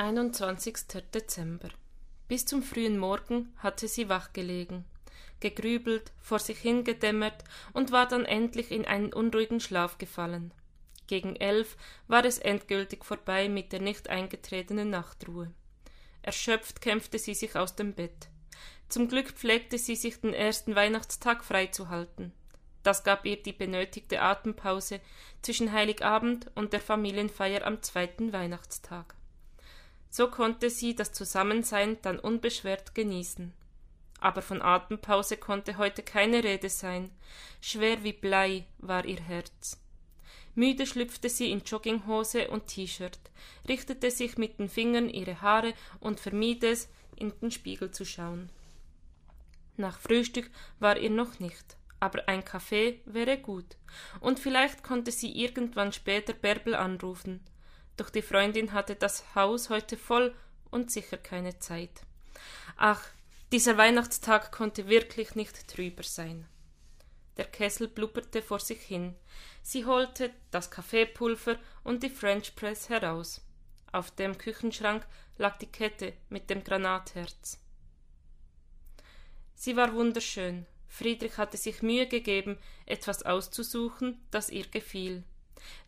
21. 0.00 0.76
Dezember. 1.12 1.68
Bis 2.26 2.46
zum 2.46 2.62
frühen 2.62 2.96
Morgen 2.96 3.52
hatte 3.58 3.86
sie 3.86 4.08
wachgelegen, 4.08 4.86
gegrübelt, 5.40 6.12
vor 6.18 6.38
sich 6.38 6.56
hingedämmert 6.56 7.44
und 7.74 7.92
war 7.92 8.08
dann 8.08 8.24
endlich 8.24 8.70
in 8.70 8.86
einen 8.86 9.12
unruhigen 9.12 9.60
Schlaf 9.60 9.98
gefallen. 9.98 10.54
Gegen 11.06 11.36
elf 11.36 11.76
war 12.08 12.24
es 12.24 12.38
endgültig 12.38 13.04
vorbei 13.04 13.50
mit 13.50 13.74
der 13.74 13.82
nicht 13.82 14.08
eingetretenen 14.08 14.88
Nachtruhe. 14.88 15.52
Erschöpft 16.22 16.80
kämpfte 16.80 17.18
sie 17.18 17.34
sich 17.34 17.54
aus 17.54 17.76
dem 17.76 17.92
Bett. 17.92 18.30
Zum 18.88 19.06
Glück 19.06 19.32
pflegte 19.32 19.76
sie 19.76 19.96
sich 19.96 20.18
den 20.18 20.32
ersten 20.32 20.74
Weihnachtstag 20.76 21.44
freizuhalten. 21.44 22.32
Das 22.82 23.04
gab 23.04 23.26
ihr 23.26 23.36
die 23.36 23.52
benötigte 23.52 24.22
Atempause 24.22 25.02
zwischen 25.42 25.72
Heiligabend 25.72 26.50
und 26.54 26.72
der 26.72 26.80
Familienfeier 26.80 27.66
am 27.66 27.82
zweiten 27.82 28.32
Weihnachtstag. 28.32 29.14
So 30.10 30.28
konnte 30.28 30.70
sie 30.70 30.94
das 30.94 31.12
Zusammensein 31.12 31.98
dann 32.02 32.18
unbeschwert 32.18 32.94
genießen. 32.94 33.52
Aber 34.20 34.42
von 34.42 34.60
Atempause 34.60 35.36
konnte 35.36 35.78
heute 35.78 36.02
keine 36.02 36.44
Rede 36.44 36.68
sein. 36.68 37.10
Schwer 37.60 38.04
wie 38.04 38.12
Blei 38.12 38.66
war 38.78 39.04
ihr 39.04 39.20
Herz. 39.20 39.78
Müde 40.54 40.84
schlüpfte 40.84 41.28
sie 41.28 41.50
in 41.50 41.62
Jogginghose 41.62 42.48
und 42.48 42.66
T-Shirt, 42.66 43.18
richtete 43.68 44.10
sich 44.10 44.36
mit 44.36 44.58
den 44.58 44.68
Fingern 44.68 45.08
ihre 45.08 45.40
Haare 45.40 45.74
und 46.00 46.18
vermied 46.18 46.64
es, 46.64 46.88
in 47.16 47.32
den 47.40 47.50
Spiegel 47.50 47.92
zu 47.92 48.04
schauen. 48.04 48.50
Nach 49.76 49.98
Frühstück 49.98 50.50
war 50.80 50.98
ihr 50.98 51.10
noch 51.10 51.38
nicht, 51.38 51.76
aber 52.00 52.28
ein 52.28 52.44
Kaffee 52.44 53.00
wäre 53.04 53.38
gut, 53.38 53.76
und 54.20 54.40
vielleicht 54.40 54.82
konnte 54.82 55.12
sie 55.12 55.40
irgendwann 55.40 55.92
später 55.92 56.32
Bärbel 56.32 56.74
anrufen, 56.74 57.40
doch 58.00 58.10
die 58.10 58.22
Freundin 58.22 58.72
hatte 58.72 58.96
das 58.96 59.34
Haus 59.34 59.68
heute 59.68 59.98
voll 59.98 60.34
und 60.70 60.90
sicher 60.90 61.18
keine 61.18 61.58
Zeit. 61.58 62.02
Ach, 62.76 63.06
dieser 63.52 63.76
Weihnachtstag 63.76 64.52
konnte 64.52 64.88
wirklich 64.88 65.34
nicht 65.34 65.68
trüber 65.68 66.02
sein. 66.02 66.48
Der 67.36 67.44
Kessel 67.44 67.88
blubberte 67.88 68.42
vor 68.42 68.58
sich 68.58 68.80
hin. 68.80 69.16
Sie 69.62 69.84
holte 69.84 70.32
das 70.50 70.70
Kaffeepulver 70.70 71.58
und 71.84 72.02
die 72.02 72.08
French 72.08 72.56
Press 72.56 72.88
heraus. 72.88 73.42
Auf 73.92 74.10
dem 74.12 74.38
Küchenschrank 74.38 75.06
lag 75.36 75.58
die 75.58 75.70
Kette 75.70 76.14
mit 76.30 76.48
dem 76.48 76.64
Granatherz. 76.64 77.58
Sie 79.54 79.76
war 79.76 79.92
wunderschön. 79.92 80.64
Friedrich 80.88 81.36
hatte 81.36 81.56
sich 81.56 81.82
Mühe 81.82 82.06
gegeben, 82.06 82.58
etwas 82.86 83.24
auszusuchen, 83.24 84.24
das 84.30 84.48
ihr 84.48 84.66
gefiel. 84.66 85.22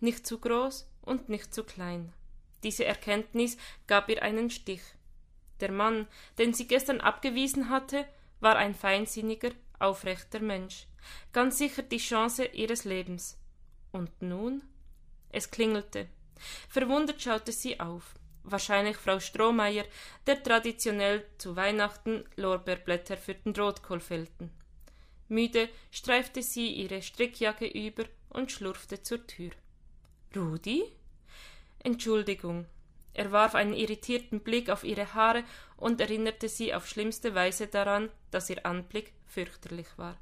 Nicht 0.00 0.26
zu 0.26 0.38
groß 0.38 0.91
und 1.02 1.28
nicht 1.28 1.52
zu 1.52 1.64
klein. 1.64 2.12
Diese 2.62 2.84
Erkenntnis 2.84 3.56
gab 3.86 4.08
ihr 4.08 4.22
einen 4.22 4.50
Stich. 4.50 4.82
Der 5.60 5.72
Mann, 5.72 6.06
den 6.38 6.54
sie 6.54 6.66
gestern 6.66 7.00
abgewiesen 7.00 7.68
hatte, 7.68 8.06
war 8.40 8.56
ein 8.56 8.74
feinsinniger, 8.74 9.50
aufrechter 9.78 10.40
Mensch, 10.40 10.86
ganz 11.32 11.58
sicher 11.58 11.82
die 11.82 11.98
Chance 11.98 12.44
ihres 12.46 12.84
Lebens. 12.84 13.38
Und 13.92 14.10
nun? 14.22 14.62
Es 15.30 15.50
klingelte. 15.50 16.08
Verwundert 16.68 17.22
schaute 17.22 17.52
sie 17.52 17.78
auf. 17.80 18.14
Wahrscheinlich 18.44 18.96
Frau 18.96 19.20
Strohmeier, 19.20 19.84
der 20.26 20.42
traditionell 20.42 21.24
zu 21.38 21.54
Weihnachten 21.54 22.24
Lorbeerblätter 22.36 23.16
für 23.16 23.34
den 23.34 23.54
Rotkohl 23.54 24.00
fällten. 24.00 24.50
Müde 25.28 25.68
streifte 25.90 26.42
sie 26.42 26.72
ihre 26.72 27.02
Strickjacke 27.02 27.66
über 27.66 28.04
und 28.30 28.50
schlurfte 28.50 29.02
zur 29.02 29.26
Tür. 29.26 29.52
Rudi? 30.36 30.84
Entschuldigung. 31.80 32.66
Er 33.14 33.30
warf 33.30 33.54
einen 33.54 33.74
irritierten 33.74 34.40
Blick 34.40 34.70
auf 34.70 34.84
ihre 34.84 35.14
Haare 35.14 35.44
und 35.76 36.00
erinnerte 36.00 36.48
sie 36.48 36.72
auf 36.74 36.86
schlimmste 36.86 37.34
Weise 37.34 37.66
daran, 37.66 38.10
dass 38.30 38.48
ihr 38.48 38.64
Anblick 38.64 39.12
fürchterlich 39.26 39.88
war. 39.96 40.16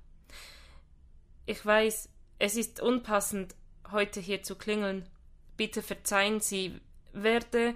Ich 1.46 1.64
weiß, 1.64 2.08
es 2.38 2.56
ist 2.56 2.80
unpassend, 2.80 3.54
heute 3.92 4.20
hier 4.20 4.42
zu 4.42 4.56
klingeln. 4.56 5.08
Bitte 5.56 5.82
verzeihen 5.82 6.40
Sie, 6.40 6.80
werde 7.12 7.74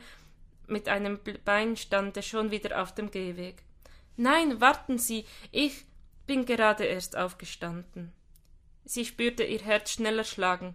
mit 0.67 0.89
einem 0.89 1.21
Bein 1.45 1.77
stand 1.77 2.23
schon 2.25 2.51
wieder 2.51 2.81
auf 2.83 2.95
dem 2.95 3.11
Gehweg. 3.11 3.63
Nein, 4.17 4.61
warten 4.61 4.99
Sie, 4.99 5.27
ich 5.51 5.85
bin 6.27 6.47
gerade 6.47 6.85
erst 6.85 7.17
aufgestanden. 7.17 8.13
Sie 8.85 9.05
spürte 9.05 9.45
ihr 9.45 9.61
Herz 9.61 9.91
schneller 9.91 10.25
schlagen. 10.25 10.75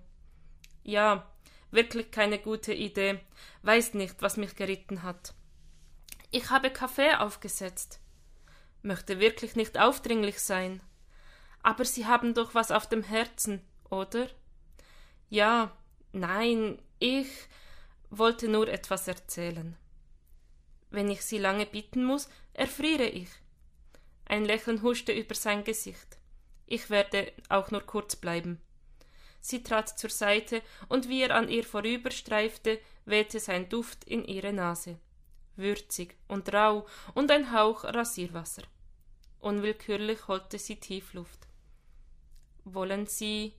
Ja, 0.84 1.32
Wirklich 1.72 2.12
keine 2.12 2.40
gute 2.40 2.74
Idee. 2.74 3.20
Weiß 3.62 3.94
nicht, 3.94 4.22
was 4.22 4.38
mich 4.38 4.56
geritten 4.56 5.04
hat. 5.04 5.34
Ich 6.32 6.50
habe 6.50 6.72
Kaffee 6.72 7.16
aufgesetzt. 7.16 8.00
Möchte 8.82 9.20
wirklich 9.20 9.56
nicht 9.56 9.80
aufdringlich 9.80 10.40
sein. 10.40 10.82
Aber 11.62 11.86
Sie 11.86 12.06
haben 12.06 12.34
doch 12.34 12.56
was 12.56 12.72
auf 12.72 12.88
dem 12.88 13.04
Herzen, 13.04 13.62
oder? 13.90 14.30
Ja, 15.30 15.76
nein, 16.12 16.82
ich 17.00 17.28
wollte 18.10 18.48
nur 18.48 18.68
etwas 18.68 19.08
erzählen. 19.08 19.76
Wenn 20.90 21.10
ich 21.10 21.22
Sie 21.24 21.38
lange 21.38 21.66
bitten 21.66 22.04
muss, 22.04 22.30
erfriere 22.54 23.06
ich. 23.06 23.30
Ein 24.26 24.46
Lächeln 24.46 24.82
huschte 24.82 25.12
über 25.12 25.36
sein 25.36 25.64
Gesicht. 25.64 26.18
Ich 26.66 26.90
werde 26.90 27.32
auch 27.50 27.72
nur 27.72 27.82
kurz 27.82 28.16
bleiben. 28.16 28.62
Sie 29.42 29.64
trat 29.64 29.98
zur 29.98 30.10
Seite, 30.10 30.62
und 30.88 31.10
wie 31.10 31.22
er 31.22 31.36
an 31.36 31.50
ihr 31.50 31.64
vorüberstreifte, 31.64 32.80
wehte 33.06 33.40
sein 33.40 33.70
Duft 33.70 34.04
in 34.04 34.26
ihre 34.26 34.54
Nase. 34.54 35.00
Würzig 35.56 36.16
und 36.28 36.52
rau 36.54 36.86
und 37.14 37.32
ein 37.32 37.52
Hauch 37.52 37.84
Rasierwasser. 37.84 38.64
Unwillkürlich 39.40 40.28
holte 40.28 40.60
sie 40.60 40.78
Tiefluft. 40.78 41.48
Wollen 42.66 43.08
Sie 43.08 43.54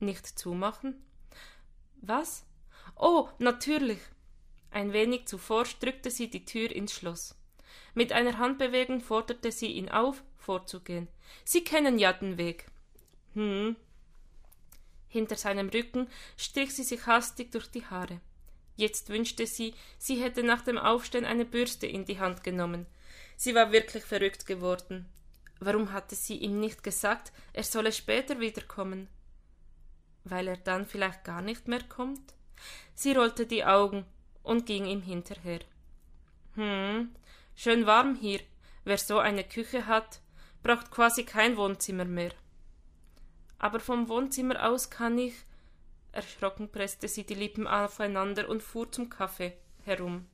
nicht 0.00 0.26
zumachen? 0.38 1.02
Was? 2.00 2.44
Oh, 2.96 3.28
natürlich. 3.38 4.00
Ein 4.70 4.92
wenig 4.92 5.26
zuvor 5.26 5.64
drückte 5.80 6.10
sie 6.10 6.28
die 6.28 6.44
Tür 6.44 6.70
ins 6.70 6.92
Schloss. 6.92 7.34
Mit 7.94 8.12
einer 8.12 8.38
Handbewegung 8.38 9.00
forderte 9.00 9.52
sie 9.52 9.72
ihn 9.72 9.88
auf, 9.88 10.22
vorzugehen. 10.36 11.08
Sie 11.44 11.64
kennen 11.64 11.98
ja 11.98 12.12
den 12.12 12.36
Weg. 12.36 12.66
Hm, 13.34 13.76
hinter 15.16 15.36
seinem 15.36 15.70
Rücken 15.70 16.08
strich 16.36 16.74
sie 16.74 16.84
sich 16.84 17.06
hastig 17.06 17.50
durch 17.50 17.66
die 17.68 17.86
Haare. 17.86 18.20
Jetzt 18.76 19.08
wünschte 19.08 19.46
sie, 19.46 19.74
sie 19.98 20.22
hätte 20.22 20.42
nach 20.42 20.60
dem 20.60 20.76
Aufstehen 20.76 21.24
eine 21.24 21.46
Bürste 21.46 21.86
in 21.86 22.04
die 22.04 22.20
Hand 22.20 22.44
genommen. 22.44 22.86
Sie 23.36 23.54
war 23.54 23.72
wirklich 23.72 24.04
verrückt 24.04 24.44
geworden. 24.44 25.06
Warum 25.58 25.92
hatte 25.92 26.14
sie 26.14 26.36
ihm 26.36 26.60
nicht 26.60 26.82
gesagt, 26.82 27.32
er 27.54 27.62
solle 27.62 27.92
später 27.92 28.38
wiederkommen? 28.40 29.08
Weil 30.24 30.48
er 30.48 30.58
dann 30.58 30.84
vielleicht 30.84 31.24
gar 31.24 31.40
nicht 31.40 31.66
mehr 31.68 31.82
kommt? 31.82 32.34
Sie 32.94 33.12
rollte 33.12 33.46
die 33.46 33.64
Augen 33.64 34.04
und 34.42 34.66
ging 34.66 34.84
ihm 34.84 35.00
hinterher. 35.00 35.60
Hm, 36.54 37.14
schön 37.54 37.86
warm 37.86 38.16
hier. 38.16 38.40
Wer 38.84 38.98
so 38.98 39.18
eine 39.18 39.44
Küche 39.44 39.86
hat, 39.86 40.20
braucht 40.62 40.90
quasi 40.90 41.24
kein 41.24 41.56
Wohnzimmer 41.56 42.04
mehr 42.04 42.32
aber 43.58 43.80
vom 43.80 44.08
Wohnzimmer 44.08 44.68
aus 44.68 44.90
kann 44.90 45.18
ich. 45.18 45.34
Erschrocken 46.12 46.70
presste 46.70 47.08
sie 47.08 47.24
die 47.24 47.34
Lippen 47.34 47.66
aufeinander 47.66 48.48
und 48.48 48.62
fuhr 48.62 48.90
zum 48.90 49.10
Kaffee 49.10 49.56
herum. 49.84 50.26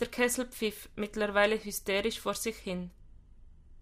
Der 0.00 0.08
Kessel 0.08 0.46
pfiff 0.46 0.88
mittlerweile 0.96 1.62
hysterisch 1.62 2.20
vor 2.20 2.34
sich 2.34 2.56
hin. 2.56 2.90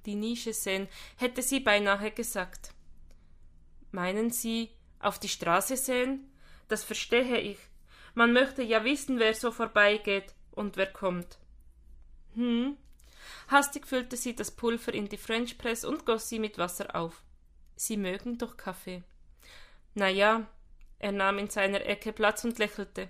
Die 0.07 0.15
Nische 0.15 0.53
sehen, 0.53 0.89
hätte 1.17 1.43
sie 1.43 1.61
beinahe 1.61 2.11
gesagt. 2.11 2.73
Meinen 3.91 4.31
Sie, 4.31 4.71
auf 5.01 5.19
die 5.19 5.29
Straße 5.29 5.77
sehen? 5.77 6.31
Das 6.69 6.85
verstehe 6.85 7.41
ich. 7.41 7.59
Man 8.15 8.33
möchte 8.33 8.63
ja 8.63 8.85
wissen, 8.85 9.19
wer 9.19 9.35
so 9.35 9.51
vorbeigeht 9.51 10.35
und 10.53 10.77
wer 10.77 10.91
kommt. 10.91 11.39
Hm. 12.35 12.77
Hastig 13.49 13.87
füllte 13.87 14.17
sie 14.17 14.35
das 14.35 14.51
Pulver 14.51 14.95
in 14.95 15.09
die 15.09 15.17
French 15.17 15.59
Press 15.59 15.85
und 15.85 16.07
goss 16.07 16.29
sie 16.29 16.39
mit 16.39 16.57
Wasser 16.57 16.95
auf. 16.97 17.23
Sie 17.77 17.97
mögen 17.97 18.39
doch 18.39 18.57
Kaffee. 18.57 19.03
Na 19.95 20.09
ja, 20.09 20.47
er 20.99 21.13
nahm 21.13 21.39
in 21.39 21.51
seiner 21.51 21.85
Ecke 21.85 22.13
Platz 22.13 22.45
und 22.45 22.59
lächelte. 22.59 23.09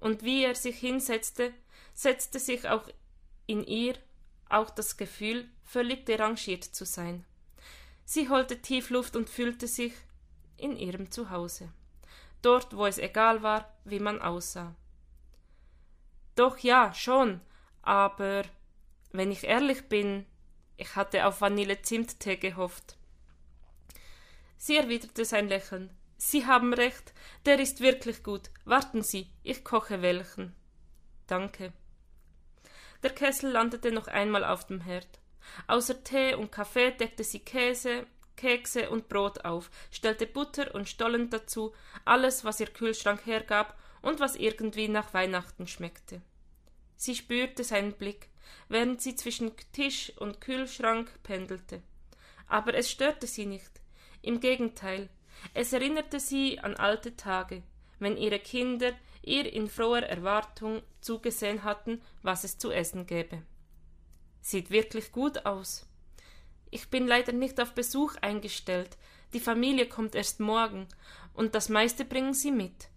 Und 0.00 0.22
wie 0.22 0.44
er 0.44 0.54
sich 0.54 0.78
hinsetzte, 0.78 1.54
setzte 1.94 2.38
sich 2.38 2.68
auch 2.68 2.88
in 3.46 3.64
ihr 3.64 3.94
auch 4.48 4.70
das 4.70 4.96
Gefühl, 4.96 5.48
völlig 5.64 6.06
derangiert 6.06 6.64
zu 6.64 6.84
sein. 6.84 7.24
Sie 8.04 8.28
holte 8.28 8.60
tief 8.62 8.90
Luft 8.90 9.16
und 9.16 9.30
fühlte 9.30 9.66
sich 9.66 9.92
in 10.56 10.76
ihrem 10.76 11.10
Zuhause, 11.10 11.72
dort, 12.42 12.76
wo 12.76 12.86
es 12.86 12.98
egal 12.98 13.42
war, 13.42 13.72
wie 13.84 13.98
man 13.98 14.22
aussah. 14.22 14.74
Doch 16.36 16.58
ja, 16.58 16.94
schon, 16.94 17.40
aber 17.82 18.44
wenn 19.12 19.32
ich 19.32 19.44
ehrlich 19.44 19.88
bin, 19.88 20.26
ich 20.76 20.94
hatte 20.94 21.26
auf 21.26 21.40
Vanille-Zimttee 21.40 22.36
gehofft. 22.36 22.96
Sie 24.56 24.76
erwiderte 24.76 25.24
sein 25.24 25.48
Lächeln. 25.48 25.90
Sie 26.16 26.46
haben 26.46 26.72
recht, 26.72 27.12
der 27.44 27.58
ist 27.58 27.80
wirklich 27.80 28.22
gut. 28.22 28.50
Warten 28.64 29.02
Sie, 29.02 29.30
ich 29.42 29.64
koche 29.64 30.02
welchen. 30.02 30.54
Danke. 31.26 31.72
Der 33.02 33.10
Kessel 33.10 33.50
landete 33.50 33.92
noch 33.92 34.08
einmal 34.08 34.44
auf 34.44 34.66
dem 34.66 34.80
Herd. 34.80 35.20
Außer 35.66 36.02
Tee 36.02 36.34
und 36.34 36.50
Kaffee 36.50 36.90
deckte 36.90 37.22
sie 37.22 37.40
Käse, 37.40 38.06
Kekse 38.36 38.90
und 38.90 39.08
Brot 39.08 39.44
auf, 39.44 39.70
stellte 39.90 40.26
Butter 40.26 40.74
und 40.74 40.88
Stollen 40.88 41.30
dazu, 41.30 41.74
alles, 42.04 42.44
was 42.44 42.60
ihr 42.60 42.66
Kühlschrank 42.66 43.24
hergab 43.26 43.78
und 44.02 44.20
was 44.20 44.36
irgendwie 44.36 44.88
nach 44.88 45.14
Weihnachten 45.14 45.66
schmeckte. 45.66 46.22
Sie 46.96 47.14
spürte 47.14 47.64
seinen 47.64 47.92
Blick, 47.92 48.28
während 48.68 49.02
sie 49.02 49.14
zwischen 49.14 49.52
Tisch 49.72 50.12
und 50.16 50.40
Kühlschrank 50.40 51.10
pendelte. 51.22 51.82
Aber 52.48 52.74
es 52.74 52.90
störte 52.90 53.26
sie 53.26 53.46
nicht. 53.46 53.80
Im 54.26 54.40
Gegenteil, 54.40 55.08
es 55.54 55.72
erinnerte 55.72 56.18
sie 56.18 56.58
an 56.58 56.74
alte 56.74 57.14
Tage, 57.16 57.62
wenn 58.00 58.16
ihre 58.16 58.40
Kinder 58.40 58.92
ihr 59.22 59.52
in 59.52 59.68
froher 59.68 60.02
Erwartung 60.02 60.82
zugesehen 61.00 61.62
hatten, 61.62 62.02
was 62.22 62.42
es 62.42 62.58
zu 62.58 62.72
essen 62.72 63.06
gäbe. 63.06 63.42
Sieht 64.40 64.70
wirklich 64.70 65.12
gut 65.12 65.46
aus. 65.46 65.86
Ich 66.72 66.90
bin 66.90 67.06
leider 67.06 67.30
nicht 67.30 67.60
auf 67.60 67.72
Besuch 67.74 68.16
eingestellt. 68.20 68.98
Die 69.32 69.38
Familie 69.38 69.86
kommt 69.86 70.16
erst 70.16 70.40
morgen, 70.40 70.88
und 71.32 71.54
das 71.54 71.68
meiste 71.68 72.04
bringen 72.04 72.34
Sie 72.34 72.50
mit. 72.50 72.88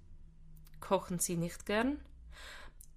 Kochen 0.80 1.20
Sie 1.20 1.38
nicht 1.38 1.68
gern? 1.68 2.04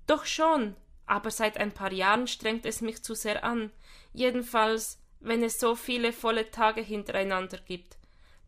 Doch 0.07 0.25
schon, 0.25 0.75
aber 1.05 1.31
seit 1.31 1.59
ein 1.59 1.73
paar 1.73 1.93
Jahren 1.93 2.27
strengt 2.27 2.65
es 2.65 2.81
mich 2.81 3.03
zu 3.03 3.15
sehr 3.15 3.45
an. 3.45 3.71
Jedenfalls, 4.15 5.03
wenn 5.21 5.43
es 5.43 5.61
so 5.61 5.75
viele 5.75 6.15
volle 6.15 6.51
Tage 6.51 6.81
hintereinander 6.81 7.59
gibt. 7.59 7.99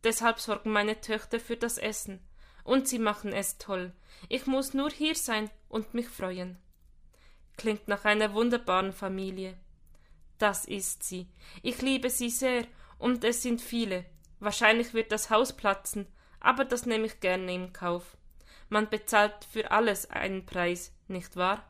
Deshalb 0.04 0.38
sorgen 0.38 0.70
meine 0.70 1.00
Töchter 1.00 1.40
für 1.40 1.56
das 1.56 1.78
Essen. 1.78 2.20
Und 2.62 2.88
sie 2.88 2.98
machen 2.98 3.32
es 3.32 3.58
toll. 3.58 3.92
Ich 4.28 4.46
muss 4.46 4.74
nur 4.74 4.90
hier 4.90 5.14
sein 5.14 5.50
und 5.68 5.94
mich 5.94 6.08
freuen. 6.08 6.58
Klingt 7.56 7.88
nach 7.88 8.04
einer 8.04 8.32
wunderbaren 8.34 8.92
Familie. 8.92 9.56
Das 10.38 10.64
ist 10.64 11.02
sie. 11.02 11.28
Ich 11.62 11.80
liebe 11.82 12.10
sie 12.10 12.30
sehr, 12.30 12.66
und 12.98 13.24
es 13.24 13.42
sind 13.42 13.60
viele. 13.60 14.04
Wahrscheinlich 14.40 14.94
wird 14.94 15.12
das 15.12 15.30
Haus 15.30 15.52
platzen, 15.54 16.06
aber 16.40 16.64
das 16.64 16.86
nehme 16.86 17.06
ich 17.06 17.20
gerne 17.20 17.54
in 17.54 17.72
Kauf. 17.72 18.16
Man 18.68 18.88
bezahlt 18.88 19.44
für 19.50 19.70
alles 19.70 20.10
einen 20.10 20.46
Preis, 20.46 20.92
nicht 21.06 21.36
wahr? 21.36 21.64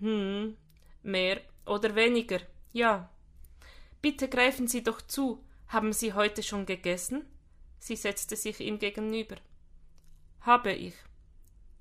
Hm, 0.00 0.56
mehr 1.02 1.40
oder 1.66 1.94
weniger, 1.94 2.40
ja. 2.72 3.10
Bitte 4.00 4.28
greifen 4.28 4.68
Sie 4.68 4.82
doch 4.82 5.00
zu. 5.02 5.44
Haben 5.68 5.92
Sie 5.92 6.12
heute 6.12 6.42
schon 6.42 6.66
gegessen? 6.66 7.24
Sie 7.84 7.96
setzte 7.96 8.34
sich 8.34 8.60
ihm 8.60 8.78
gegenüber. 8.78 9.36
Habe 10.40 10.72
ich. 10.72 10.94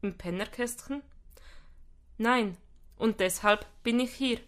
Im 0.02 0.18
Pennerkästchen? 0.18 1.02
Nein, 2.18 2.58
und 2.98 3.22
deshalb 3.22 3.66
bin 3.84 4.02
ich 4.02 4.14
hier. 4.14 4.42